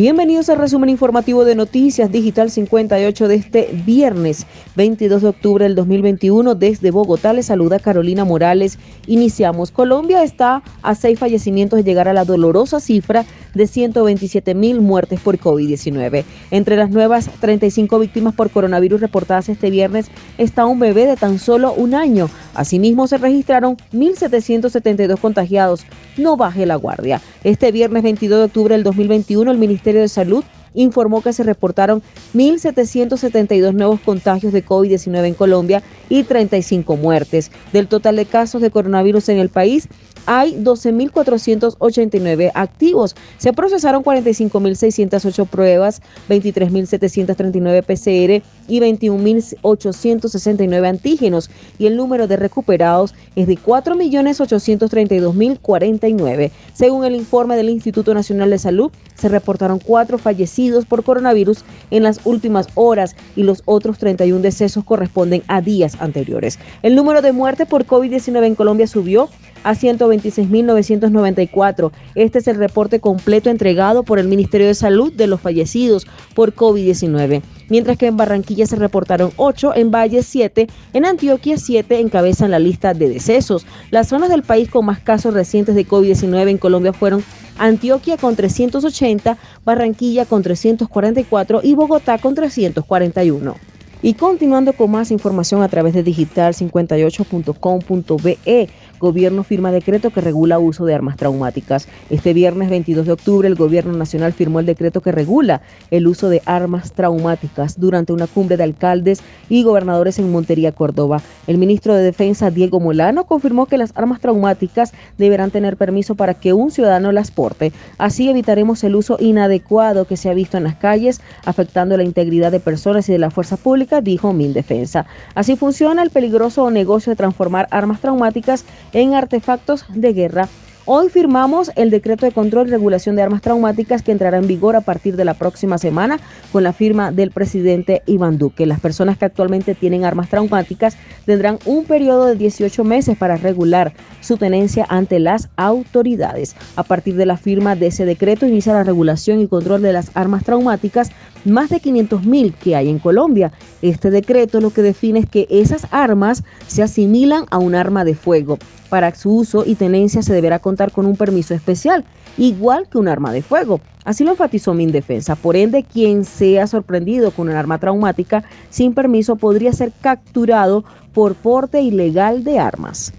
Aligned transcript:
Bienvenidos 0.00 0.48
al 0.48 0.56
resumen 0.56 0.88
informativo 0.88 1.44
de 1.44 1.54
Noticias 1.54 2.10
Digital 2.10 2.50
58 2.50 3.28
de 3.28 3.34
este 3.34 3.68
viernes 3.84 4.46
22 4.74 5.20
de 5.20 5.28
octubre 5.28 5.64
del 5.66 5.74
2021. 5.74 6.54
Desde 6.54 6.90
Bogotá 6.90 7.34
les 7.34 7.44
saluda 7.44 7.78
Carolina 7.78 8.24
Morales. 8.24 8.78
Iniciamos. 9.06 9.70
Colombia 9.70 10.22
está 10.22 10.62
a 10.80 10.94
seis 10.94 11.18
fallecimientos 11.18 11.76
de 11.76 11.84
llegar 11.84 12.08
a 12.08 12.14
la 12.14 12.24
dolorosa 12.24 12.80
cifra 12.80 13.26
de 13.54 13.66
127 13.66 14.54
mil 14.54 14.80
muertes 14.80 15.20
por 15.20 15.38
COVID-19. 15.38 16.24
Entre 16.50 16.76
las 16.76 16.90
nuevas 16.90 17.28
35 17.40 17.98
víctimas 17.98 18.34
por 18.34 18.50
coronavirus 18.50 19.00
reportadas 19.00 19.48
este 19.48 19.70
viernes 19.70 20.10
está 20.38 20.66
un 20.66 20.78
bebé 20.78 21.06
de 21.06 21.16
tan 21.16 21.38
solo 21.38 21.72
un 21.72 21.94
año. 21.94 22.28
Asimismo 22.54 23.06
se 23.06 23.18
registraron 23.18 23.76
1.772 23.92 25.18
contagiados. 25.18 25.84
No 26.16 26.36
baje 26.36 26.66
la 26.66 26.76
guardia. 26.76 27.20
Este 27.44 27.72
viernes 27.72 28.02
22 28.02 28.38
de 28.38 28.44
octubre 28.44 28.74
del 28.74 28.84
2021 28.84 29.50
el 29.50 29.58
Ministerio 29.58 30.00
de 30.00 30.08
Salud 30.08 30.44
informó 30.74 31.22
que 31.22 31.32
se 31.32 31.42
reportaron 31.42 32.02
1.772 32.34 33.72
nuevos 33.72 34.00
contagios 34.00 34.52
de 34.52 34.64
COVID-19 34.64 35.26
en 35.26 35.34
Colombia 35.34 35.82
y 36.08 36.24
35 36.24 36.96
muertes. 36.96 37.50
Del 37.72 37.88
total 37.88 38.16
de 38.16 38.26
casos 38.26 38.62
de 38.62 38.70
coronavirus 38.70 39.28
en 39.30 39.38
el 39.38 39.48
país, 39.48 39.88
hay 40.26 40.56
12.489 40.56 42.50
activos. 42.54 43.14
Se 43.38 43.52
procesaron 43.52 44.02
45.608 44.02 45.46
pruebas, 45.46 46.02
23.739 46.28 47.82
PCR 47.82 48.42
y 48.68 48.80
21.869 48.80 50.88
antígenos. 50.88 51.48
Y 51.78 51.86
el 51.86 51.96
número 51.96 52.26
de 52.26 52.36
recuperados 52.36 53.14
es 53.36 53.46
de 53.46 53.56
4.832.049. 53.56 56.50
Según 56.72 57.04
el 57.04 57.14
informe 57.14 57.54
del 57.56 57.70
Instituto 57.70 58.12
Nacional 58.14 58.50
de 58.50 58.58
Salud, 58.58 58.90
se 59.14 59.28
reportaron 59.28 59.78
cuatro 59.78 60.18
fallecidos 60.18 60.86
por 60.86 61.04
coronavirus 61.04 61.64
en 61.90 62.02
las 62.02 62.20
últimas 62.24 62.66
horas 62.74 63.14
y 63.36 63.42
los 63.42 63.62
otros 63.66 63.98
31 63.98 64.40
decesos 64.40 64.84
corresponden 64.84 65.42
a 65.48 65.60
días 65.60 65.96
anteriores. 66.00 66.58
El 66.82 66.94
número 66.94 67.20
de 67.22 67.32
muertes 67.32 67.66
por 67.66 67.86
COVID-19 67.86 68.46
en 68.46 68.54
Colombia 68.54 68.86
subió 68.86 69.28
a 69.64 69.74
126.994. 69.74 71.92
Este 72.14 72.38
es 72.38 72.48
el 72.48 72.56
reporte 72.56 73.00
completo 73.00 73.50
entregado 73.50 74.02
por 74.02 74.18
el 74.18 74.28
Ministerio 74.28 74.66
de 74.66 74.74
Salud 74.74 75.12
de 75.12 75.26
los 75.26 75.40
fallecidos 75.40 76.06
por 76.34 76.54
COVID-19. 76.54 77.42
Mientras 77.68 77.98
que 77.98 78.06
en 78.06 78.16
Barranquilla 78.16 78.66
se 78.66 78.76
reportaron 78.76 79.32
8, 79.36 79.74
en 79.76 79.90
Valle 79.90 80.22
7, 80.22 80.68
en 80.92 81.04
Antioquia 81.04 81.56
7 81.56 82.00
encabezan 82.00 82.50
la 82.50 82.58
lista 82.58 82.94
de 82.94 83.08
decesos. 83.08 83.66
Las 83.90 84.08
zonas 84.08 84.30
del 84.30 84.42
país 84.42 84.68
con 84.68 84.86
más 84.86 85.00
casos 85.00 85.34
recientes 85.34 85.74
de 85.74 85.86
COVID-19 85.86 86.48
en 86.48 86.58
Colombia 86.58 86.92
fueron 86.92 87.22
Antioquia 87.58 88.16
con 88.16 88.36
380, 88.36 89.36
Barranquilla 89.64 90.24
con 90.24 90.42
344 90.42 91.60
y 91.62 91.74
Bogotá 91.74 92.18
con 92.18 92.34
341. 92.34 93.69
Y 94.02 94.14
continuando 94.14 94.72
con 94.72 94.90
más 94.90 95.10
información 95.10 95.62
a 95.62 95.68
través 95.68 95.92
de 95.92 96.02
digital58.com.be, 96.02 98.70
Gobierno 99.00 99.44
firma 99.44 99.72
decreto 99.72 100.10
que 100.10 100.20
regula 100.20 100.58
uso 100.58 100.84
de 100.84 100.94
armas 100.94 101.16
traumáticas. 101.16 101.88
Este 102.10 102.34
viernes 102.34 102.68
22 102.68 103.06
de 103.06 103.12
octubre, 103.12 103.48
el 103.48 103.54
Gobierno 103.54 103.94
Nacional 103.94 104.34
firmó 104.34 104.60
el 104.60 104.66
decreto 104.66 105.00
que 105.00 105.10
regula 105.10 105.62
el 105.90 106.06
uso 106.06 106.28
de 106.28 106.42
armas 106.44 106.92
traumáticas 106.92 107.80
durante 107.80 108.12
una 108.12 108.26
cumbre 108.26 108.58
de 108.58 108.64
alcaldes 108.64 109.22
y 109.48 109.62
gobernadores 109.62 110.18
en 110.18 110.30
Montería, 110.30 110.72
Córdoba. 110.72 111.22
El 111.46 111.56
ministro 111.56 111.94
de 111.94 112.02
Defensa, 112.02 112.50
Diego 112.50 112.78
Molano, 112.78 113.24
confirmó 113.24 113.64
que 113.64 113.78
las 113.78 113.92
armas 113.94 114.20
traumáticas 114.20 114.92
deberán 115.16 115.50
tener 115.50 115.78
permiso 115.78 116.14
para 116.14 116.34
que 116.34 116.52
un 116.52 116.70
ciudadano 116.70 117.10
las 117.10 117.30
porte. 117.30 117.72
Así 117.96 118.28
evitaremos 118.28 118.84
el 118.84 118.96
uso 118.96 119.16
inadecuado 119.18 120.04
que 120.04 120.18
se 120.18 120.28
ha 120.28 120.34
visto 120.34 120.58
en 120.58 120.64
las 120.64 120.74
calles, 120.74 121.22
afectando 121.46 121.96
la 121.96 122.04
integridad 122.04 122.52
de 122.52 122.60
personas 122.60 123.08
y 123.08 123.12
de 123.12 123.18
la 123.18 123.30
fuerza 123.30 123.56
pública, 123.56 123.89
dijo 124.00 124.32
Mindefensa. 124.32 125.06
Así 125.34 125.56
funciona 125.56 126.02
el 126.02 126.10
peligroso 126.10 126.70
negocio 126.70 127.10
de 127.10 127.16
transformar 127.16 127.66
armas 127.72 128.00
traumáticas 128.00 128.64
en 128.92 129.14
artefactos 129.14 129.84
de 129.88 130.12
guerra 130.12 130.48
Hoy 130.86 131.08
firmamos 131.08 131.70
el 131.76 131.90
decreto 131.90 132.24
de 132.24 132.32
control 132.32 132.66
y 132.66 132.70
regulación 132.70 133.14
de 133.14 133.22
armas 133.22 133.42
traumáticas 133.42 134.02
que 134.02 134.12
entrará 134.12 134.38
en 134.38 134.46
vigor 134.46 134.74
a 134.74 134.80
partir 134.80 135.14
de 135.14 135.24
la 135.24 135.34
próxima 135.34 135.78
semana 135.78 136.18
con 136.52 136.64
la 136.64 136.72
firma 136.72 137.12
del 137.12 137.30
presidente 137.30 138.02
Iván 138.06 138.38
Duque. 138.38 138.66
Las 138.66 138.80
personas 138.80 139.16
que 139.16 139.26
actualmente 139.26 139.76
tienen 139.76 140.04
armas 140.04 140.30
traumáticas 140.30 140.96
tendrán 141.26 141.60
un 141.66 141.84
periodo 141.84 142.26
de 142.26 142.34
18 142.34 142.82
meses 142.82 143.16
para 143.16 143.36
regular 143.36 143.92
su 144.20 144.36
tenencia 144.36 144.86
ante 144.88 145.20
las 145.20 145.50
autoridades. 145.56 146.56
A 146.76 146.82
partir 146.82 147.14
de 147.14 147.26
la 147.26 147.36
firma 147.36 147.76
de 147.76 147.88
ese 147.88 148.04
decreto 148.04 148.46
inicia 148.46 148.72
la 148.72 148.82
regulación 148.82 149.40
y 149.40 149.48
control 149.48 149.82
de 149.82 149.92
las 149.92 150.10
armas 150.14 150.44
traumáticas, 150.44 151.10
más 151.44 151.68
de 151.70 151.78
500 151.78 152.24
mil 152.24 152.54
que 152.54 152.74
hay 152.74 152.88
en 152.88 152.98
Colombia. 152.98 153.52
Este 153.82 154.10
decreto 154.10 154.60
lo 154.60 154.70
que 154.70 154.82
define 154.82 155.20
es 155.20 155.28
que 155.28 155.46
esas 155.50 155.86
armas 155.90 156.42
se 156.66 156.82
asimilan 156.82 157.46
a 157.50 157.58
un 157.58 157.74
arma 157.74 158.04
de 158.04 158.14
fuego. 158.14 158.58
Para 158.88 159.14
su 159.14 159.34
uso 159.34 159.64
y 159.64 159.76
tenencia 159.76 160.22
se 160.22 160.34
deberá 160.34 160.58
contar 160.58 160.90
con 160.90 161.06
un 161.06 161.16
permiso 161.16 161.54
especial, 161.54 162.04
igual 162.36 162.88
que 162.88 162.98
un 162.98 163.08
arma 163.08 163.32
de 163.32 163.42
fuego. 163.42 163.80
Así 164.04 164.24
lo 164.24 164.32
enfatizó 164.32 164.74
Mindefensa. 164.74 165.36
Por 165.36 165.56
ende, 165.56 165.84
quien 165.84 166.24
sea 166.24 166.66
sorprendido 166.66 167.30
con 167.30 167.48
un 167.48 167.54
arma 167.54 167.78
traumática 167.78 168.44
sin 168.68 168.94
permiso 168.94 169.36
podría 169.36 169.72
ser 169.72 169.92
capturado 170.00 170.84
por 171.12 171.34
porte 171.34 171.80
ilegal 171.80 172.44
de 172.44 172.58
armas. 172.58 173.12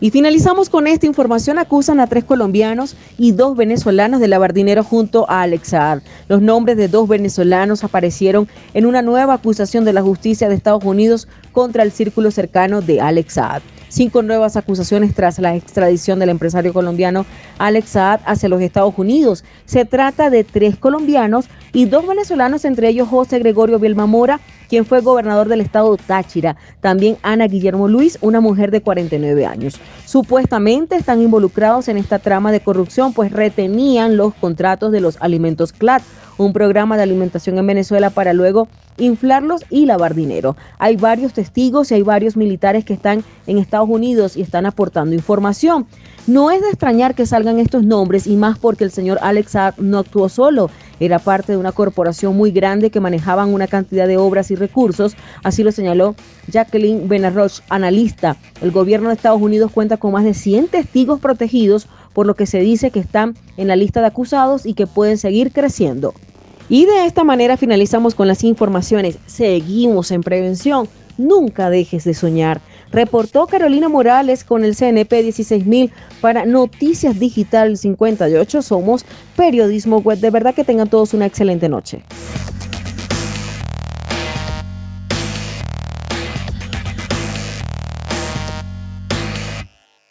Y 0.00 0.10
finalizamos 0.10 0.70
con 0.70 0.86
esta 0.86 1.06
información. 1.06 1.58
Acusan 1.58 2.00
a 2.00 2.06
tres 2.06 2.24
colombianos 2.24 2.96
y 3.18 3.32
dos 3.32 3.56
venezolanos 3.56 4.20
de 4.20 4.28
lavardinero 4.28 4.82
junto 4.82 5.28
a 5.28 5.42
Alex 5.42 5.68
Saad. 5.68 6.02
Los 6.28 6.40
nombres 6.40 6.78
de 6.78 6.88
dos 6.88 7.06
venezolanos 7.06 7.84
aparecieron 7.84 8.48
en 8.72 8.86
una 8.86 9.02
nueva 9.02 9.34
acusación 9.34 9.84
de 9.84 9.92
la 9.92 10.02
justicia 10.02 10.48
de 10.48 10.54
Estados 10.54 10.84
Unidos 10.84 11.28
contra 11.52 11.82
el 11.82 11.92
círculo 11.92 12.30
cercano 12.30 12.80
de 12.80 13.00
Alex 13.00 13.34
Saad 13.34 13.62
cinco 13.90 14.22
nuevas 14.22 14.56
acusaciones 14.56 15.14
tras 15.14 15.38
la 15.38 15.54
extradición 15.54 16.18
del 16.18 16.30
empresario 16.30 16.72
colombiano 16.72 17.26
Alex 17.58 17.90
Saad 17.90 18.20
hacia 18.24 18.48
los 18.48 18.62
Estados 18.62 18.94
Unidos. 18.96 19.44
Se 19.66 19.84
trata 19.84 20.30
de 20.30 20.44
tres 20.44 20.76
colombianos 20.76 21.46
y 21.74 21.84
dos 21.84 22.06
venezolanos, 22.06 22.64
entre 22.64 22.88
ellos 22.88 23.08
José 23.08 23.38
Gregorio 23.38 23.78
Mora, 24.06 24.40
quien 24.68 24.86
fue 24.86 25.00
gobernador 25.00 25.48
del 25.48 25.60
estado 25.60 25.96
Táchira. 25.96 26.56
También 26.80 27.18
Ana 27.22 27.46
Guillermo 27.46 27.88
Luis, 27.88 28.18
una 28.22 28.40
mujer 28.40 28.70
de 28.70 28.80
49 28.80 29.44
años. 29.44 29.80
Supuestamente 30.06 30.96
están 30.96 31.20
involucrados 31.20 31.88
en 31.88 31.96
esta 31.96 32.18
trama 32.18 32.52
de 32.52 32.60
corrupción, 32.60 33.12
pues 33.12 33.32
retenían 33.32 34.16
los 34.16 34.32
contratos 34.34 34.92
de 34.92 35.00
los 35.00 35.18
alimentos 35.20 35.72
CLAT, 35.72 36.02
un 36.44 36.52
programa 36.52 36.96
de 36.96 37.02
alimentación 37.02 37.58
en 37.58 37.66
Venezuela 37.66 38.10
para 38.10 38.32
luego 38.32 38.68
inflarlos 38.98 39.64
y 39.68 39.86
lavar 39.86 40.14
dinero. 40.14 40.56
Hay 40.78 40.96
varios 40.96 41.32
testigos 41.32 41.90
y 41.90 41.94
hay 41.94 42.02
varios 42.02 42.36
militares 42.36 42.84
que 42.84 42.94
están 42.94 43.22
en 43.46 43.58
Estados 43.58 43.88
Unidos 43.88 44.36
y 44.36 44.42
están 44.42 44.66
aportando 44.66 45.14
información. 45.14 45.86
No 46.26 46.50
es 46.50 46.60
de 46.62 46.68
extrañar 46.68 47.14
que 47.14 47.26
salgan 47.26 47.58
estos 47.58 47.84
nombres 47.84 48.26
y 48.26 48.36
más 48.36 48.58
porque 48.58 48.84
el 48.84 48.90
señor 48.90 49.18
Alex 49.22 49.52
Saab 49.52 49.74
no 49.78 49.98
actuó 49.98 50.28
solo, 50.28 50.70
era 50.98 51.18
parte 51.18 51.52
de 51.52 51.58
una 51.58 51.72
corporación 51.72 52.36
muy 52.36 52.52
grande 52.52 52.90
que 52.90 53.00
manejaban 53.00 53.52
una 53.52 53.66
cantidad 53.66 54.06
de 54.06 54.16
obras 54.16 54.50
y 54.50 54.54
recursos, 54.54 55.16
así 55.42 55.62
lo 55.62 55.72
señaló 55.72 56.14
Jacqueline 56.48 57.08
Benarroch, 57.08 57.60
analista. 57.68 58.36
El 58.60 58.70
gobierno 58.70 59.08
de 59.08 59.14
Estados 59.14 59.40
Unidos 59.40 59.72
cuenta 59.72 59.96
con 59.96 60.12
más 60.12 60.24
de 60.24 60.34
100 60.34 60.68
testigos 60.68 61.20
protegidos, 61.20 61.88
por 62.12 62.26
lo 62.26 62.34
que 62.34 62.46
se 62.46 62.60
dice 62.60 62.90
que 62.90 63.00
están 63.00 63.34
en 63.56 63.68
la 63.68 63.76
lista 63.76 64.00
de 64.00 64.08
acusados 64.08 64.66
y 64.66 64.74
que 64.74 64.86
pueden 64.86 65.16
seguir 65.16 65.52
creciendo. 65.52 66.14
Y 66.70 66.86
de 66.86 67.04
esta 67.04 67.24
manera 67.24 67.56
finalizamos 67.56 68.14
con 68.14 68.28
las 68.28 68.44
informaciones. 68.44 69.18
Seguimos 69.26 70.12
en 70.12 70.22
prevención. 70.22 70.88
Nunca 71.18 71.68
dejes 71.68 72.04
de 72.04 72.14
soñar. 72.14 72.60
Reportó 72.92 73.48
Carolina 73.48 73.88
Morales 73.88 74.44
con 74.44 74.64
el 74.64 74.76
CNP 74.76 75.24
16000 75.24 75.90
para 76.20 76.46
Noticias 76.46 77.18
Digital 77.18 77.76
58. 77.76 78.62
Somos 78.62 79.04
periodismo 79.36 79.98
web. 79.98 80.20
De 80.20 80.30
verdad 80.30 80.54
que 80.54 80.62
tengan 80.62 80.88
todos 80.88 81.12
una 81.12 81.26
excelente 81.26 81.68
noche. 81.68 82.04